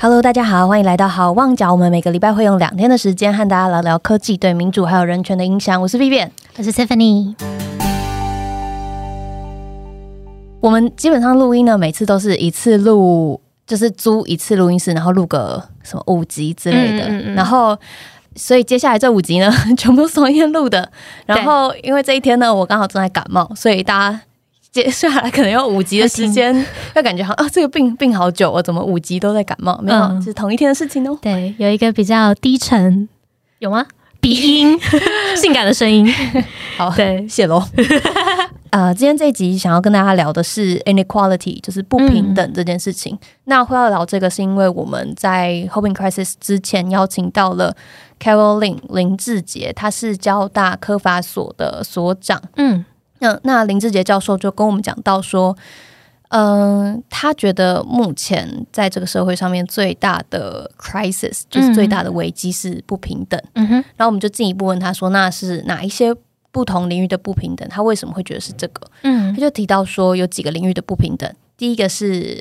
[0.00, 1.72] Hello，大家好，欢迎来到好望角。
[1.72, 5.82] 我们每个礼拜会用两天的时间和大家聊聊科技对民主还有人权的影响。
[5.82, 7.34] 我是 Vivian，我是 Tiffany。
[10.60, 17.08] 我们基本上录音呢，每次都是一次录，就是租一次录音室，然后录个什么五集之类的。
[17.34, 17.76] 然后，
[18.36, 20.88] 所以接下来这五集呢， 全部是同一天录的。
[21.26, 24.20] 然后，因为这一天呢，我刚好正在感冒，所以大家。
[24.80, 26.54] 接下来可能要五集的时间，
[26.94, 29.76] 要感觉好啊，这个病病好久，我怎么五集都在感冒？
[29.82, 31.18] 没有，是同一天的事情哦。
[31.20, 33.08] 对，有一个比较低沉，
[33.58, 33.84] 有吗？
[34.20, 34.78] 鼻音，
[35.36, 36.08] 性感的声音。
[36.78, 37.60] 好，对，谢喽。
[38.70, 43.18] 呃，今天这一集想要跟大家聊的是 inequality，就是不平等这件事情。
[43.46, 47.74] 那会要聊这个，是因为我们在 Hoping Crisis 之前邀请到了
[48.20, 52.40] Carolyn 林志杰，他是交大科法所的所长。
[52.56, 52.84] 嗯。
[53.20, 55.56] 那那林志杰教授就跟我们讲到说，
[56.28, 63.40] 嗯，他觉得目前在这个社会上面最大的 crisis 就是最大的危机是不平等。
[63.54, 66.14] 嗯哼，然后我们就进一步问他说，那是哪一些
[66.52, 67.68] 不同领域的不平等？
[67.68, 68.86] 他为什么会觉得是这个？
[69.02, 72.38] 嗯，他就提到说有几个领域的不平等，第一个是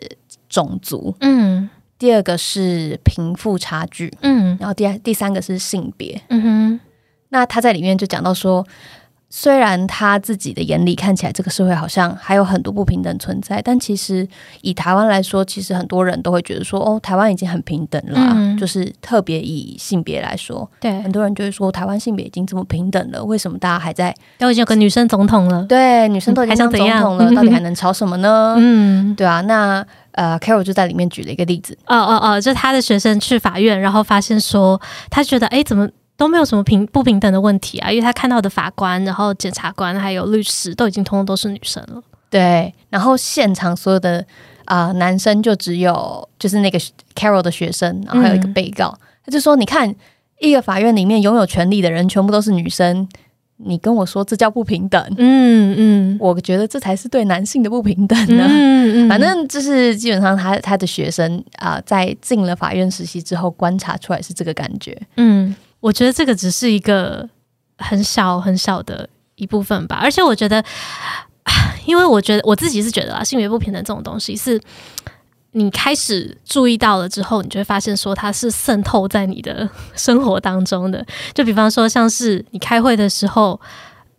[0.49, 6.79] 种族，嗯，第二个是贫富差距，嗯，然后第二第三个是性别，嗯哼，
[7.29, 8.63] 那他在里面就讲到说。
[9.39, 14.27] 虽然他自己的眼里看起来这个社会好像还有很多不平等存在，但其实
[14.61, 18.19] 以台湾来说，其实很多人都会觉得说，哦，台湾已经很平等了。
[18.33, 25.63] 嗯就是特别以性别来说，对很多人就会说，台湾性别已经这么平等了，为什么大家还在都已经有个女生总统了？
[25.65, 28.55] 对，女生都已经当总统了， 到底还能吵什么呢？
[28.57, 29.41] 嗯，对啊。
[29.41, 35.87] 那呃，Carol 就在里面举了一个例子，哦哦哦，就他的学生去法院，然后发现说，他觉得，哎，怎么？
[36.17, 42.01] 都没有什么平不平等的问题啊，因为他看到的法官、然后检察官还有律师都已经通通都是女生了。
[42.29, 44.25] 对，然后现场所有的
[44.65, 46.77] 啊男生就只有就是那个
[47.15, 48.93] Carol 的学生，然后还有一个被告，
[49.23, 49.95] 他就说：“你看，
[50.39, 53.07] 一个法院里面拥有权利的人全部都是女生，
[53.57, 55.01] 你跟我说这叫不平等？
[55.17, 58.43] 嗯嗯，我觉得这才是对男性的不平等呢。
[58.49, 64.99] 嗯嗯，反正就是基本上他他的学生啊，在进了法院实习之后观察出来是这个感觉。
[65.15, 65.55] 嗯。
[65.79, 67.27] 我觉得这个只是一个
[67.77, 70.63] 很小很小的一部分吧，而且我觉得，
[71.85, 74.59] 因为我觉得我自己是觉得啊，性别不平等这种东西，是
[75.51, 81.05] 你开始注意到了之后，你就会发现说它是渗透在你的生活当中的。
[81.33, 83.59] 就比方说，像是你开会的时候。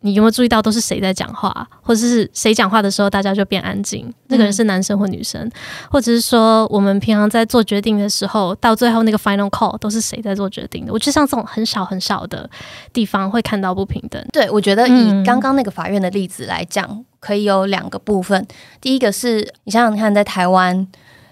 [0.01, 4.13] 你有没有注意到都是谁在讲话，或者是谁讲话的时候大家就变安静？
[4.29, 5.51] 那个人是男生或女生，
[5.91, 10.93] 或者是说我们平常在做决定的时候，到最后那个 final call 都是谁在做决定的？
[10.93, 12.49] 我觉得像这种很小很小的
[12.93, 14.25] 地方会看到不平等。
[14.33, 18.47] 对，我觉得以刚刚那个法院的例子来讲，可以有两个部分。
[18.81, 20.87] 第一个是你想想看，在台湾。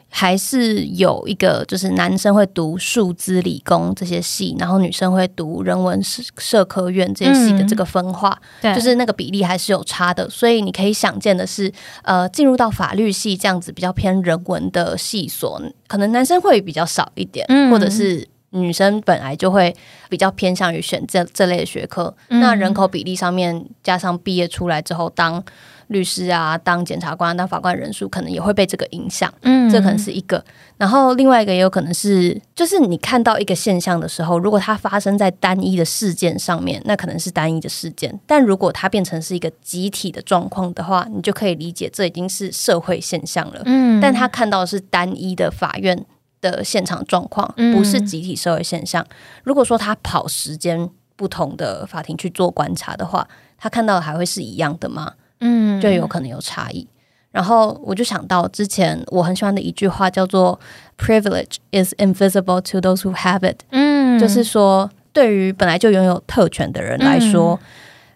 [0.08, 10.28] 还是有一个，就是男生会读数资理工这些系，然后女生会读人文社社科院这些系的这个分化，就是那个比例还是有差的。
[10.30, 11.70] 所以你可以想见的是，
[12.02, 19.74] 呃，进入到法律系这样子比较偏人文的系所，可能男生会比较少一点，或者是女生本来就会
[20.08, 22.16] 比较偏向于选这这类的学科。
[22.28, 25.44] 那人口比例上面，加上毕业出来之后当。
[25.88, 30.44] 律师啊，当检察官、当法官人数可能也会被这个影响，嗯，这可能是一个。
[30.76, 43.62] 然后另外一个也有可能是，就是你看到一个现象的时候，如果它发生在单一的事件上面，那可能是单一的事件；但如果它变成是一个集体的状况的话，你就可以理解这已经是社会现象了。
[43.64, 46.04] 嗯，但他看到的是单一的法院
[46.40, 49.06] 的现场状况，不是集体社会现象。
[49.44, 53.26] 如果说他跑时间不同的法庭去做观察的话，
[53.56, 55.14] 他看到的还会是一样的吗？
[55.40, 56.86] 嗯，就有可能有差异。
[57.30, 60.58] 然后我就想到之前我很喜欢的一句话，叫做
[60.96, 63.58] “Privilege is invisible to those who have it”。
[63.70, 67.60] 嗯，就是说，对于本来就拥有特权的人来说，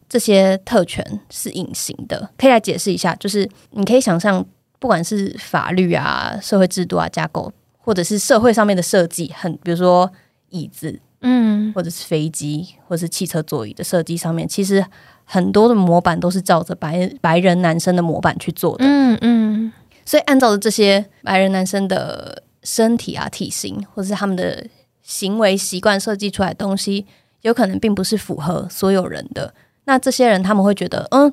[0.08, 2.31] 这些特权是隐形的。
[2.38, 4.43] 可以来解释一下，就是你可以想象，
[4.78, 10.11] 不管是法律啊、社会制度啊、架构，或者是社会上面的设计，很比如说
[10.49, 14.84] 椅子，嗯，或者是飞机，或者是汽车座椅的设计上面，其实。
[15.32, 19.72] 很多的模板都是照着白白人男生的模板去做的，嗯嗯，
[20.05, 24.67] 所以按照着这些白人男生的身体啊、体型，或者是他们的
[25.05, 27.06] 行为习惯设计出来的东西，
[27.43, 29.55] 有可能并不是符合所有人的。
[29.84, 31.32] 那这些人他们会觉得，嗯，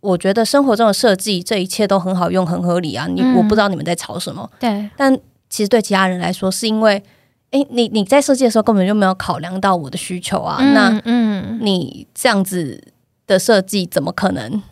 [0.00, 3.06] 我觉得生活中的设计这一切都很好用、很合理啊。
[3.06, 4.90] 你我不知道你们在吵什么，对。
[4.94, 5.18] 但
[5.48, 7.02] 其实对其他人来说，是因为，
[7.50, 10.62] 诶，你你在设计的时候根本就没有考量到我的需求啊。
[10.72, 12.92] 那嗯，你这样子。
[13.28, 14.62] 的设计怎么可能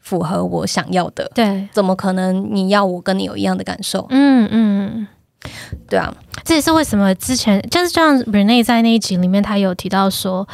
[0.00, 1.32] 符合我想要的？
[1.34, 4.06] 对，怎么可能你要我跟你有一样的感受？
[4.10, 5.06] 嗯嗯，
[5.88, 6.14] 对啊，
[6.44, 10.46] 这也是为什么之前就是像 Rene 在那一集里面，他有提到说，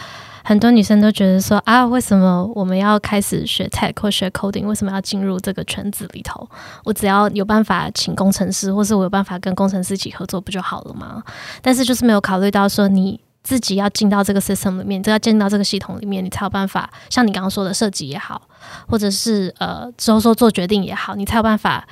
[0.45, 4.67] 很多女生都觉得说啊，为什么我们要开始学 tech 或学 coding？
[4.67, 6.49] 为什么要进入这个圈子里头？
[6.85, 11.23] 我只要有办法请工程师，或是我有办法跟工程师一起合作，不就好了吗？
[11.61, 13.21] 但是就是没有考虑到说你。
[13.45, 18.41] 自己要进到这个 system 里面，就要进到这个系统里面，你才有办法像你刚刚说的设计也好，
[18.87, 21.85] 或者是呃之后说做决定也好，你才有办法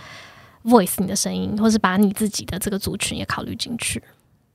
[0.64, 4.00] voice 你的声音，或是把你自己的这个族群也考虑进去。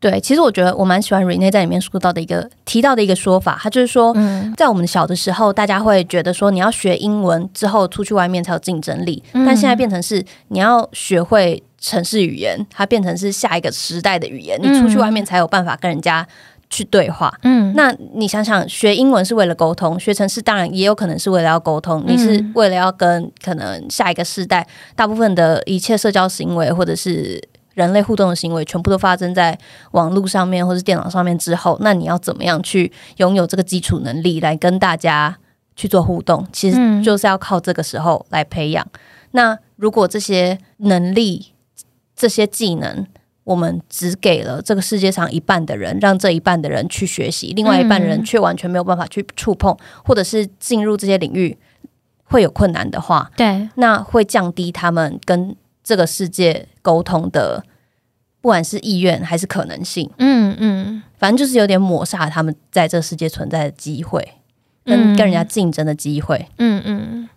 [0.06, 4.16] 对，其实我觉得我蛮喜欢 Rene 在里面说到的一个提到的一个说法，他就是说，
[4.56, 16.28] 在我们小的时候，大家会觉得说你要学英文之后出去外面才有竞争力，但现在变成是你要学会城市语言，它变成是下一个时代的语言，你出去外面才有办法跟人家。
[16.68, 22.04] 去对话，嗯，那你想想，学英文是为了沟通，学城市当然也有可能是为了要沟通。
[22.08, 27.40] 你是为了要跟可能下一个世代，大部分的一切社交行为或者是
[27.76, 29.58] 人类互动的行为，全部都发生在
[29.92, 35.38] 网络上面或是电脑上面之后，那你要怎么样去拥有这个基础能力来跟大家
[35.76, 36.48] 去做互动？
[36.52, 38.86] 其实就是要靠这个时候来培养。
[39.32, 41.54] 那如果这些能力、
[42.16, 43.06] 这些技能，
[43.44, 51.58] 我们只给了这个世界上一半的人，让这一半的人去学习，另外一半人却完全没有办法去触碰，或者是进入这些领域
[52.24, 57.64] 会有困难的话，对，那会降低他们跟这个世界沟通的，
[58.40, 60.08] 不管是意愿还是可能性。
[60.20, 64.24] 嗯嗯，反正就是有点抹杀他们在这个世界存在的机会，
[64.86, 66.48] 跟跟人家竞争的机会。
[66.60, 67.30] 嗯嗯，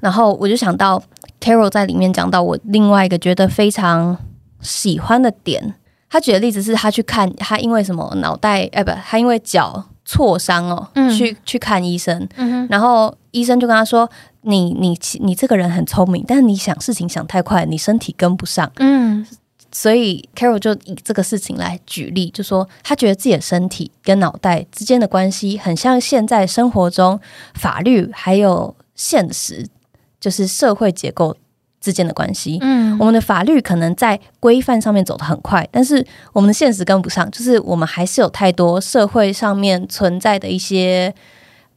[0.00, 1.02] 然后我就想到
[1.40, 4.18] Carol 在里面讲到我另外一个觉得非常。
[4.62, 5.74] 喜欢的点，
[6.08, 12.26] 他举的例子是他去看他因为什么脑袋哎不，他因为脚挫伤哦，去去看医生，
[12.68, 14.08] 然后医生就跟他说
[14.42, 19.26] ：“你你你这个人很聪明，但是你想事情想太快，你身体跟不上。”嗯，
[19.70, 27.20] 所以 Carol 就以这个事情来举例，就说他觉得自己的身体跟脑袋之间的关系，很像现在生活中
[27.54, 29.66] 法律还有现实，
[30.18, 31.36] 就是社会结构。
[31.78, 41.14] 之间的关系，嗯，我们的法律可能在规范上面走得很快，但是我们的现实跟不上，就是我们还是有太多社会上面存在的一些，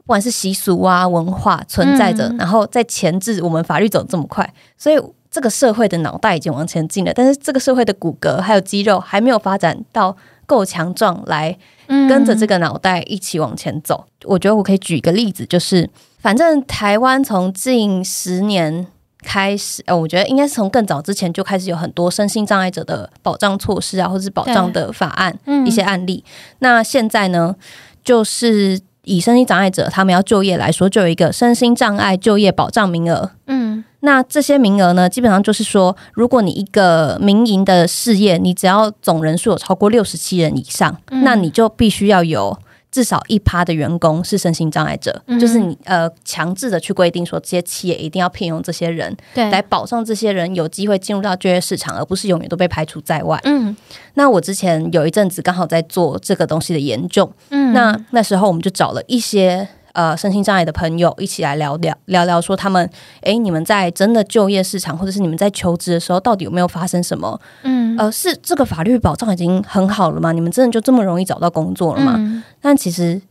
[0.09, 10.17] 不管是习俗啊、文化存在着，然后在前置我们法律走这么快，所以这个社会的脑袋已经往前进了，但是这个社会的骨骼还有肌肉还没有发展到
[10.47, 11.55] 够强壮来
[11.87, 14.03] 跟着这个脑袋一起往前走。
[14.23, 18.87] 我觉得我可以举一个例子，就是反正台湾从近十年。
[19.21, 26.23] 开始，呃，我觉得应该是从更早之前就开始有很多身心障碍者的保障措施啊，或者是保障的法案，一些案例。
[26.59, 27.53] 那现在呢，
[28.01, 33.31] 就是以身心障碍者他们要就业来说，就有一个身心障碍就业保障名额。
[33.47, 42.57] 嗯，那这些名额呢，基本上就是说，如果你一个民营的事业，你只要总人数有超过六十七人以上，那你就必须要有。
[42.91, 53.39] 至少一趴的员工是身心障碍者，就是你呃强制的去规定说，这些企业一定要聘用这些人，对，来保障这些人有机会进入到就业市场，而不是永远都被排除在外。
[53.43, 53.75] 嗯，
[54.15, 59.67] 那我之前有一阵子刚好在做这个东西的研究，嗯，那那时候我们就找了一些。
[59.99, 67.37] 呃，身心障碍的朋友一起来聊聊聊聊，说他们，哎，你们在真的就业市场，或者是你们在求职的时候，到底有没有发生什么？
[67.63, 70.31] 嗯，呃，是这个法律保障已经很好了吗？
[70.31, 72.17] 你们真的就这么容易找到工作了吗？
[72.61, 73.21] 但其实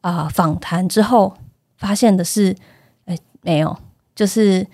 [0.00, 1.34] 啊，访谈之后
[1.76, 2.56] 发现的是，
[3.04, 3.76] 哎，没有，
[4.16, 4.66] 就是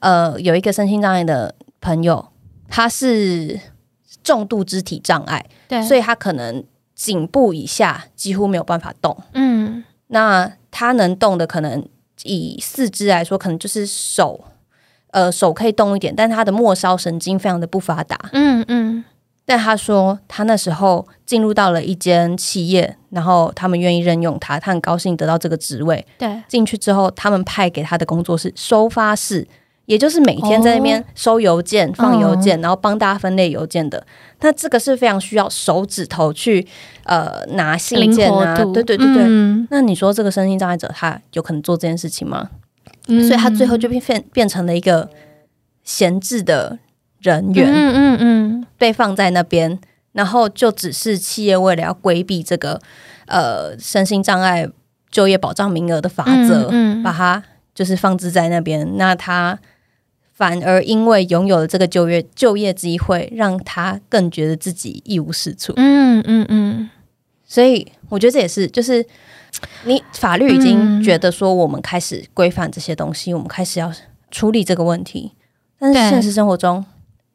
[0.00, 2.30] 呃，有一个身心障碍的朋友，
[2.66, 3.60] 他是
[4.22, 6.64] 重度肢体障碍，对，所以他可能
[6.94, 9.14] 颈部以下几乎没有办法动。
[9.34, 10.50] 嗯，那。
[10.76, 11.86] 他能动的可能
[12.24, 14.44] 以四肢来说，可能就是手，
[15.12, 18.18] 呃，手可以动一点，但他的末梢神经非常的不发达。
[18.32, 19.04] 嗯嗯。
[19.46, 26.04] 但他说，他那时候进入到了一间企业，然后他们愿意任用他，他很高兴得到这个职位。
[26.18, 26.42] 对。
[26.48, 29.46] 进去之后，他们派给他的工作是收发室。
[29.86, 34.06] 也就是每天在那边收邮件、放邮件，然后帮大家分类邮件的。
[34.40, 36.66] 那这个是非常需要手指头去
[37.04, 39.66] 呃拿信件啊，对对对对。
[39.70, 42.50] 那你说这个身心障碍者他有可能做这件事情吗？
[43.06, 45.08] 所以他最后就变变变成了一个
[45.82, 46.78] 闲置的
[47.20, 49.78] 人员，嗯嗯嗯，被放在那边，
[50.12, 52.80] 然后就只是企业为了要规避这个
[53.26, 54.66] 呃身心障碍
[55.10, 56.70] 就业保障名额的法则，
[57.02, 57.42] 把它
[57.74, 58.96] 就是放置在那边。
[58.96, 59.58] 那他。
[60.34, 65.72] 反而因为拥有了这个就业就业机会，让他更觉得自己一无是处。
[65.76, 66.90] 嗯嗯嗯，
[67.46, 69.06] 所以我觉得这也是，就是
[69.84, 73.92] 你法律已经觉得说，我们开始规范这些东西，我们开始要
[74.32, 75.32] 处理这个问题。
[75.78, 76.84] 但是现实生活中，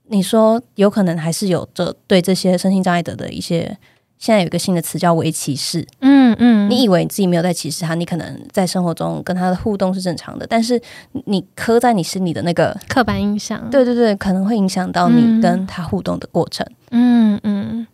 [0.07, 3.77] 你说有可能还是有着对这些身心障碍者的一些，
[4.19, 5.87] 现在有一个新的词叫围歧视。
[6.01, 10.79] 嗯嗯，你以为你自己没有在歧视他，你可能在生活中跟他的互动是正常的，但是
[11.25, 16.65] 你刻在你心里的那个，刻板印象，对对对，可能会影响到你跟他互动的过程。
[16.91, 17.87] 嗯嗯，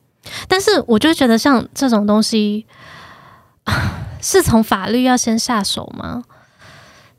[0.47, 2.65] 但是我就觉得像这种东西，
[4.19, 6.23] 是从法律要先下手吗？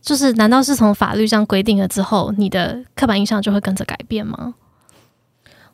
[0.02, 4.54] 就是难道是从法律这样规定了之后，你的刻板印象就会跟着改变吗？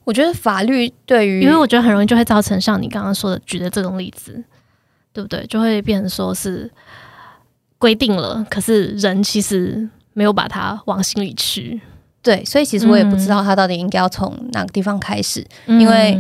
[0.04, 4.42] 我觉得法律对于，因为我觉得很容易就会造成像你刚刚说的举的这种例子，
[5.12, 5.47] 对不对？
[5.47, 6.68] 就会变成说是
[7.78, 11.80] 规定了，可是人其实没有把它往心里去。
[12.21, 16.18] 对，所以其实我也不知道他到底应该要从哪个地方开始，因为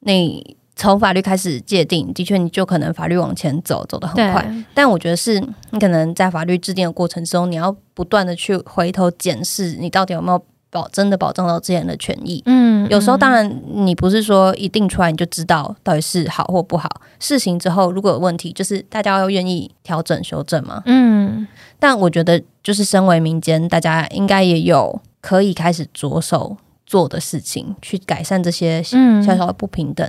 [0.00, 4.64] 你从法律开始界定，的确你就可能法律往前走，走得很快。
[4.72, 5.38] 但我觉得是
[5.70, 10.42] 你可能在法律制定的过程中，你要不断的去回头检视，你到底有没有。
[10.70, 16.88] 保真的保障到这些人的权益，嗯，有时候当然你不是说一定出来你就知道到底是好或不好。
[17.18, 21.46] 事情之后如果有问题，就是大家要愿意调整修正嘛，嗯。
[21.78, 30.08] 但我觉得就是身为民间，大家应该也有可以开始着手做的事情，去改善这些小小的不平等。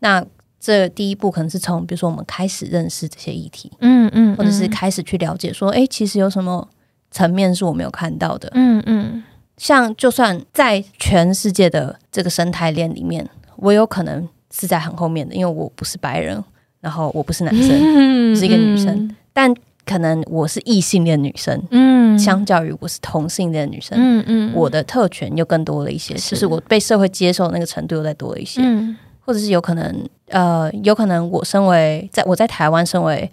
[0.00, 0.24] 那
[0.58, 6.66] 这第一步可能是从比如说我们开始认识这些议题，嗯嗯，或者是开始去了解说，哎，其实有什么
[7.10, 9.22] 层面是我没有看到的，嗯嗯。
[9.60, 16.42] 像就算在全世界的这个生态链里面，我有可能是在很后面的，因为我不是白人，
[16.80, 33.30] 然后我不是男生，是一个女生，但可能我是异性恋女生，嗯，相较于我是同性恋女生，嗯嗯，我的特权又更多了一些，就是我被社会接受那个程度又再多了一些，嗯，或者是有可能，呃，有可能我身为在我在台湾身为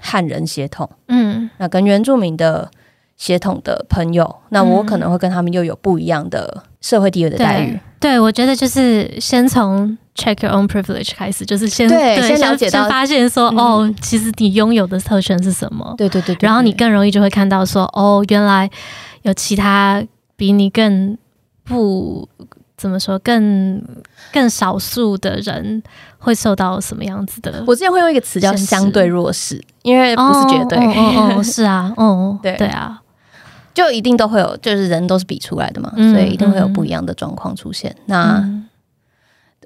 [0.00, 2.70] 汉人血统，嗯，那跟原住民的。
[3.16, 7.78] 协同的朋友，那我可能会跟他们又有不一样的社会地位的待遇。
[8.00, 15.94] 对，我觉得就是先从 check your own privilege 开始，就是先对先了解到，发现说哦，其实你拥有的特权是什么？
[15.96, 18.68] 对对对，然后你更容易就会看到说哦，原来
[19.22, 20.04] 有其他
[20.36, 21.16] 比你更
[21.62, 22.28] 不
[22.76, 23.82] 怎么说更
[24.32, 25.82] 更少数的人
[26.18, 27.64] 会受到什么样子的？
[27.66, 33.00] 我之前会用一个词叫相对弱势，因为不是绝对，哦，是啊，哦， 对对啊。
[33.74, 37.94] 就一定都会有，就是人都是比出来的嘛，所以一定会有不一样的状况出现。
[38.06, 38.42] 那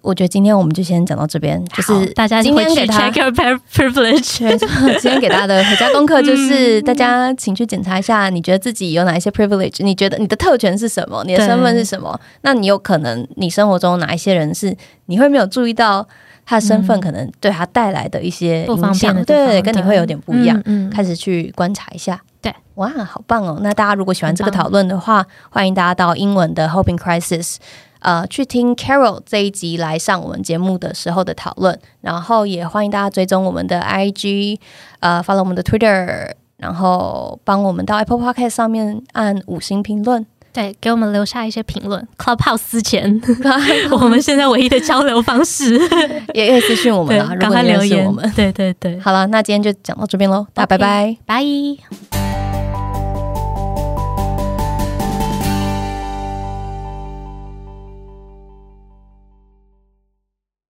[0.01, 4.57] 我觉得今天我们就先讲到这边，就是大家今天给他 privilege，
[5.01, 9.83] 今天给大家的回家功课 就是大家请去检查一下，你觉得自己有哪一些 privilege？
[9.83, 11.23] 你觉得你的特权是什么？
[11.27, 12.19] 你的身份是什么？
[12.43, 14.75] 那你有可能你生活中哪一些人是
[15.07, 16.07] 你会没有注意到
[16.47, 19.13] 他的身份可能对他带来的一些影响？
[19.25, 20.63] 对，跟你会有点不一样。
[20.91, 22.19] 开始去观察一下。
[22.41, 23.59] 对，哇，好棒哦！
[23.63, 27.57] 那大家如果喜欢这个讨论的话，欢迎大家到英文的 Hoping Crisis，
[27.99, 31.77] 呃，去听 Carol 这一集来上我们节目的时候的讨论。
[32.01, 34.59] 然后也欢迎大家追踪我们的 IG，
[35.01, 42.07] 呃，follow 我们的 Twitter，然后帮我们到 Apple Podcast 上面按五星评论，对，给我们留下一些评论。
[42.17, 43.21] Clubhouse 之前，
[43.91, 45.77] 我们现在唯一的交流方式，
[46.35, 48.33] 也可以私信我们啊，赶快留言我们。
[48.37, 52.18] 对对对，好了，那今天就讲到这边喽，大家拜拜，拜。